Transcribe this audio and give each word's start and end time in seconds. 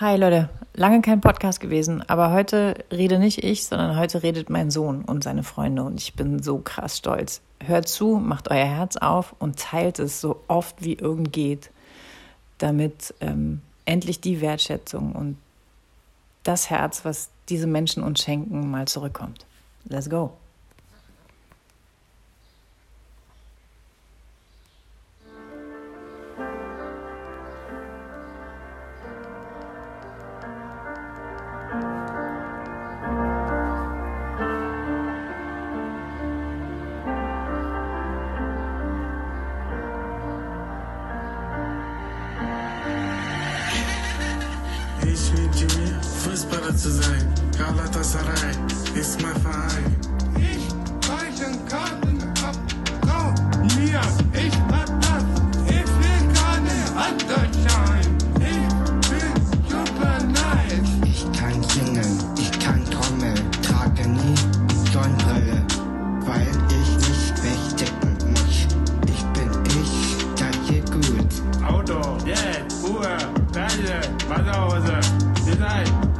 Hi 0.00 0.16
Leute, 0.16 0.48
lange 0.74 1.02
kein 1.02 1.20
Podcast 1.20 1.60
gewesen, 1.60 2.02
aber 2.08 2.32
heute 2.32 2.82
rede 2.90 3.18
nicht 3.18 3.44
ich, 3.44 3.66
sondern 3.66 3.98
heute 3.98 4.22
redet 4.22 4.48
mein 4.48 4.70
Sohn 4.70 5.04
und 5.04 5.22
seine 5.22 5.42
Freunde 5.42 5.82
und 5.82 6.00
ich 6.00 6.14
bin 6.14 6.42
so 6.42 6.58
krass 6.58 6.96
stolz. 6.96 7.42
Hört 7.62 7.88
zu, 7.88 8.16
macht 8.16 8.50
euer 8.50 8.64
Herz 8.64 8.96
auf 8.96 9.34
und 9.38 9.58
teilt 9.58 9.98
es 9.98 10.20
so 10.20 10.40
oft 10.48 10.82
wie 10.82 10.94
irgend 10.94 11.32
geht, 11.32 11.70
damit 12.56 13.14
ähm, 13.20 13.60
endlich 13.84 14.20
die 14.22 14.40
Wertschätzung 14.40 15.12
und 15.12 15.36
das 16.42 16.70
Herz, 16.70 17.04
was 17.04 17.28
diese 17.50 17.66
Menschen 17.66 18.02
uns 18.02 18.22
schenken, 18.22 18.70
mal 18.70 18.88
zurückkommt. 18.88 19.44
Let's 19.84 20.08
go. 20.08 20.32
Fußballer 46.72 46.76
zu 46.76 46.90
sein. 46.90 47.34
Galatasaray 47.58 48.54
ist 48.94 49.20
mein 49.22 49.36
Verein. 49.40 49.96
Ich 50.36 50.68
weichen 51.08 51.58
Karten 51.68 52.22
ab. 52.44 52.56
Kau 53.06 53.34
mir, 53.76 54.00
ich 54.32 54.54
hab 54.70 54.86
das. 55.00 55.24
Ich 55.66 55.86
will 55.98 56.22
keine 56.34 56.76
Unterschein. 57.08 58.16
Ich 58.38 59.08
bin 59.10 59.32
super 59.68 60.18
nice. 60.24 60.88
Ich 61.04 61.38
kann 61.38 61.62
singen, 61.64 62.18
ich 62.38 62.50
kann 62.58 62.84
Trommel, 62.90 63.34
trage 63.62 64.08
nie 64.08 64.34
Sonnenbrille, 64.92 65.62
weil 66.26 66.48
ich 66.68 66.90
nicht 66.96 67.42
wegstecken 67.42 68.16
muss. 68.30 68.66
Ich 69.06 69.24
bin 69.32 69.50
ich, 69.66 70.16
das 70.36 70.68
geht 70.68 70.90
gut. 70.90 71.32
Auto, 71.66 72.16
Geld, 72.24 72.72
Uhr, 72.82 73.16
Tasse, 73.52 74.00
Wasserhose. 74.28 75.01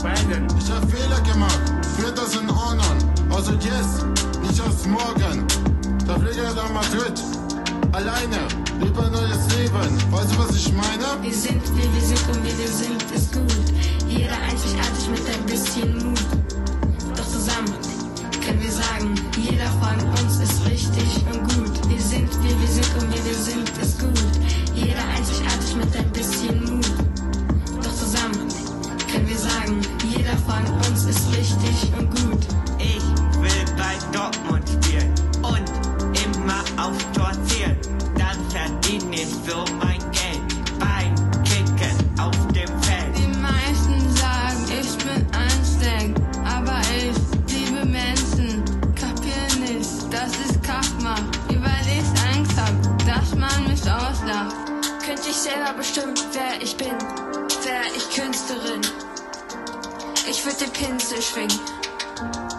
Beiden. 0.02 0.48
Ich 0.58 0.68
hab 0.68 0.82
Fehler 0.90 1.20
gemacht, 1.20 1.60
wird 1.98 2.18
das 2.18 2.34
in 2.34 2.50
Ordnung. 2.50 3.30
Also 3.30 3.52
jetzt, 3.52 4.04
nicht 4.42 4.60
aus 4.60 4.84
morgen. 4.86 5.46
Der 6.08 6.18
Flieger 6.18 6.52
nach 6.54 6.72
Madrid. 6.72 7.22
Alleine, 7.92 8.38
lieber 8.80 9.08
neues 9.10 9.56
Leben. 9.56 10.12
Weißt 10.12 10.32
du, 10.32 10.38
was 10.38 10.56
ich 10.56 10.72
meine? 10.72 11.22
Wir 11.22 11.32
sind, 11.32 11.62
wie 11.76 11.94
wir 11.94 12.00
sind 12.00 12.28
und 12.28 12.44
wie 12.44 12.58
wir 12.58 12.68
sind, 12.68 13.02
ist 13.14 13.32
gut. 13.32 13.51
Ich 55.32 55.38
selber 55.38 55.72
bestimmen, 55.72 56.14
wer 56.32 56.60
ich 56.60 56.76
bin, 56.76 56.90
wär 56.90 57.84
ich 57.96 58.04
Künstlerin. 58.14 58.82
Ich 60.28 60.44
würde 60.44 60.58
den 60.58 60.72
Pinsel 60.72 61.22
schwingen, 61.22 61.58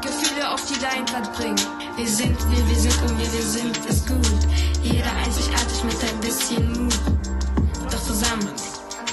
Gefühle 0.01 0.49
auf 0.49 0.65
die 0.65 0.79
Leinwand 0.81 1.31
bringen. 1.33 1.61
Wir 1.95 2.07
sind, 2.07 2.35
wie 2.49 2.67
wir 2.67 2.75
sind 2.75 2.99
und 3.03 3.19
wie 3.19 3.31
wir 3.31 3.43
sind, 3.43 3.77
ist 3.85 4.07
gut. 4.07 4.47
Jeder 4.81 5.11
einzigartig 5.23 5.83
mit 5.83 5.97
ein 6.03 6.19
bisschen 6.19 6.85
Mut. 6.85 6.99
Doch 7.91 8.01
zusammen 8.01 8.49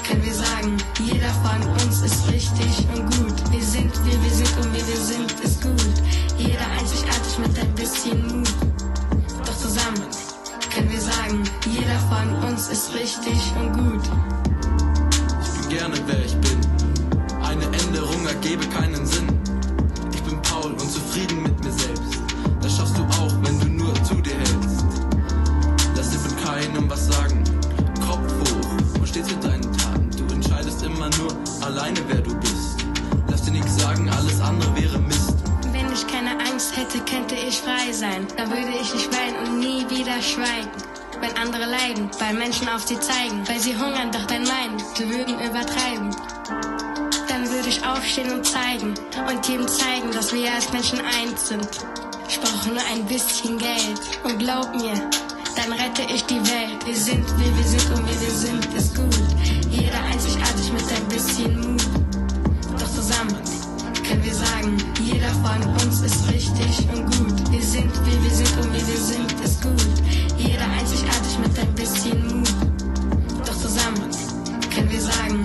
können 0.07 0.25
wir 0.25 0.33
sagen, 0.33 0.77
jeder 0.99 1.29
von 1.45 1.61
uns 1.73 1.80
von 12.21 12.49
uns 12.49 12.69
ist 12.69 12.93
richtig 12.93 13.53
und 13.59 13.73
gut. 13.73 14.03
Ich 15.43 15.61
bin 15.61 15.69
gerne 15.77 15.95
wer 16.05 16.25
ich 16.25 16.35
bin. 16.37 16.59
Eine 17.41 17.65
Änderung 17.65 18.25
ergebe 18.27 18.65
keinen 18.67 19.05
Sinn. 19.05 19.27
Ich 20.13 20.21
bin 20.23 20.41
Paul 20.41 20.71
und 20.71 20.91
zufrieden 20.91 21.43
mit 21.43 21.63
mir 21.63 21.71
selbst. 21.71 22.19
Das 22.61 22.77
schaffst 22.77 22.97
du 22.97 23.03
auch, 23.03 23.33
wenn 23.41 23.59
du 23.59 23.67
nur 23.67 23.93
zu 24.03 24.15
dir 24.15 24.35
hältst. 24.35 24.85
Lass 25.95 26.11
dir 26.11 26.19
von 26.19 26.35
keinem 26.45 26.89
was 26.89 27.07
sagen. 27.07 27.43
Kopf 28.07 28.31
hoch 28.39 28.99
und 28.99 29.07
stehst 29.07 29.31
mit 29.31 29.43
deinen 29.43 29.71
Taten. 29.77 30.09
Du 30.17 30.33
entscheidest 30.33 30.83
immer 30.83 31.09
nur 31.17 31.31
alleine, 31.65 31.99
wer 32.07 32.21
du 32.21 32.35
bist. 32.35 32.85
Lass 33.29 33.43
dir 33.43 33.51
nichts 33.51 33.81
sagen, 33.81 34.09
alles 34.09 34.39
andere 34.41 34.75
wäre 34.75 34.99
Mist. 34.99 35.37
Wenn 35.71 35.91
ich 35.91 36.05
keine 36.07 36.31
Angst 36.39 36.75
hätte, 36.77 36.99
könnte 36.99 37.35
ich 37.35 37.57
frei 37.57 37.91
sein. 37.91 38.27
Dann 38.37 38.49
würde 38.49 38.73
ich 38.79 38.93
nicht 38.93 39.09
weinen 39.11 39.47
und 39.47 39.59
nie 39.59 39.89
wieder 39.89 40.21
schweigen 40.21 40.90
wenn 41.21 41.37
andere 41.37 41.65
leiden, 41.65 42.09
weil 42.19 42.33
Menschen 42.33 42.67
auf 42.67 42.81
sie 42.81 42.99
zeigen, 42.99 43.47
weil 43.47 43.59
sie 43.59 43.77
hungern, 43.77 44.11
doch 44.11 44.25
dein 44.25 44.43
meinen, 44.43 44.81
sie 44.95 45.07
würden 45.07 45.35
übertreiben. 45.35 46.09
Dann 47.27 47.49
würde 47.49 47.69
ich 47.69 47.85
aufstehen 47.85 48.31
und 48.31 48.45
zeigen 48.45 48.93
und 49.29 49.47
jedem 49.47 49.67
zeigen, 49.67 50.11
dass 50.11 50.33
wir 50.33 50.51
als 50.51 50.71
Menschen 50.73 50.99
eins 50.99 51.47
sind. 51.49 51.69
Ich 52.27 52.39
brauche 52.39 52.69
nur 52.69 52.81
ein 52.91 53.05
bisschen 53.05 53.57
Geld 53.57 54.01
und 54.23 54.39
glaub 54.39 54.73
mir, 54.75 54.93
dann 55.55 55.71
rette 55.73 56.01
ich 56.13 56.25
die 56.25 56.39
Welt. 56.39 56.85
Wir 56.85 56.95
sind, 56.95 57.25
wie 57.37 57.55
wir 57.55 57.63
sind 57.63 57.89
und 57.91 58.03
wie 58.09 58.21
wir 58.21 58.31
sind, 58.31 58.65
ist 58.73 58.95
gut. 58.95 59.15
Jeder 59.69 60.01
einzigartig 60.11 60.71
mit 60.73 60.83
ein 60.83 61.07
bisschen 61.07 61.59
Mut. 61.59 61.83
Doch 62.79 62.89
zusammen 62.89 63.37
können 64.07 64.23
wir 64.23 64.33
sagen, 64.33 64.77
jeder 65.03 65.29
von 65.29 65.61
uns 65.85 66.01
ist 66.01 66.27
richtig 66.29 66.87
und 66.93 67.05
gut. 67.05 67.20
like 75.05 75.40